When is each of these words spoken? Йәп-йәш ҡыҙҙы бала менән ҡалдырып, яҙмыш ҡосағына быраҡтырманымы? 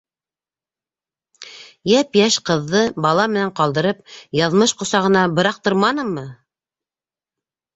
Йәп-йәш 1.91 2.37
ҡыҙҙы 2.49 2.81
бала 3.07 3.27
менән 3.35 3.53
ҡалдырып, 3.61 4.01
яҙмыш 4.41 4.75
ҡосағына 4.81 5.27
быраҡтырманымы? 5.41 6.27